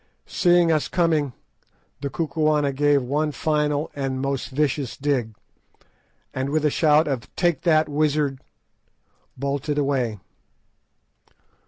[0.25, 1.33] Seeing us coming,
[2.01, 5.35] the Kukuana gave one final and most vicious dig,
[6.33, 8.39] and with a shout of "Take that, wizard!"
[9.37, 10.17] bolted away.